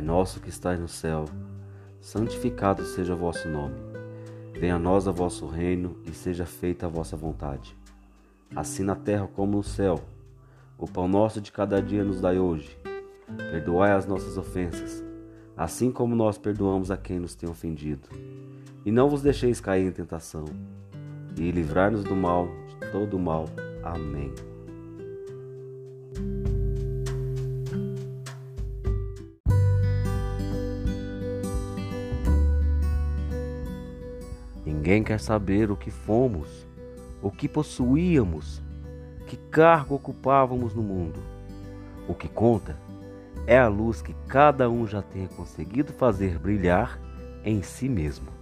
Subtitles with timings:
[0.00, 1.24] nosso que estais no céu,
[2.00, 3.74] santificado seja o vosso nome.
[4.54, 7.76] Venha a nós o vosso reino e seja feita a vossa vontade,
[8.54, 10.00] assim na terra como no céu.
[10.78, 12.76] O pão nosso de cada dia nos dai hoje.
[13.50, 15.02] Perdoai as nossas ofensas,
[15.56, 18.08] assim como nós perdoamos a quem nos tem ofendido.
[18.84, 20.44] E não vos deixeis cair em tentação,
[21.36, 23.46] e livrai-nos do mal, de todo o mal.
[23.82, 24.51] Amém.
[34.64, 36.66] Ninguém quer saber o que fomos,
[37.20, 38.62] o que possuíamos,
[39.26, 41.20] que cargo ocupávamos no mundo.
[42.08, 42.76] O que conta
[43.46, 46.98] é a luz que cada um já tenha conseguido fazer brilhar
[47.44, 48.41] em si mesmo.